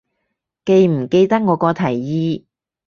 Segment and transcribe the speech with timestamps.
[0.65, 2.45] 記唔記得我個提議